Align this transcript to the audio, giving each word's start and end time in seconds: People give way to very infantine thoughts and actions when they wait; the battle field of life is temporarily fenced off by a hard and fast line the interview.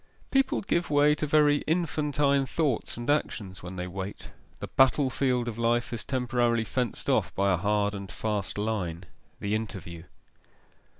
People 0.31 0.61
give 0.61 0.89
way 0.89 1.13
to 1.13 1.27
very 1.27 1.57
infantine 1.67 2.47
thoughts 2.47 2.97
and 2.97 3.07
actions 3.07 3.61
when 3.61 3.75
they 3.75 3.85
wait; 3.85 4.31
the 4.59 4.65
battle 4.67 5.11
field 5.11 5.47
of 5.47 5.59
life 5.59 5.93
is 5.93 6.03
temporarily 6.03 6.63
fenced 6.63 7.07
off 7.07 7.31
by 7.35 7.53
a 7.53 7.57
hard 7.57 7.93
and 7.93 8.11
fast 8.11 8.57
line 8.57 9.03
the 9.39 9.53
interview. 9.53 10.01